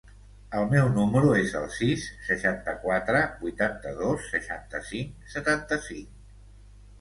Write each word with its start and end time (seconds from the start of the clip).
El 0.59 0.63
meu 0.69 0.87
número 0.93 1.33
es 1.41 1.51
el 1.59 1.67
sis, 1.75 2.07
seixanta-quatre, 2.29 3.21
vuitanta-dos, 3.43 4.25
seixanta-cinc, 4.33 5.13
setanta-cinc. 5.37 6.19